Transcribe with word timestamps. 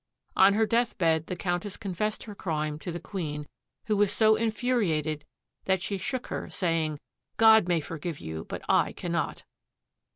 On 0.35 0.55
her 0.55 0.65
deathbed 0.65 1.27
the 1.27 1.35
Countess 1.35 1.77
confessed 1.77 2.23
her 2.23 2.33
crime 2.33 2.79
to 2.79 2.91
the 2.91 2.99
Queen, 2.99 3.47
who 3.85 3.95
was 3.95 4.11
so 4.11 4.35
infuriated 4.35 5.25
that 5.65 5.83
she 5.83 5.99
shook 5.99 6.25
her, 6.25 6.49
saying 6.49 6.99
"God 7.37 7.67
may 7.67 7.81
forgive 7.81 8.19
you, 8.19 8.43
but 8.49 8.63
I 8.67 8.93
cannot." 8.93 9.43